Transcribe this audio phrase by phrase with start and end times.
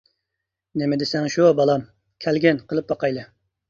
[0.39, 1.87] -نېمە دېسەڭ شۇ، بالام،
[2.27, 3.33] كەلگىن قىلىپ باقايلى.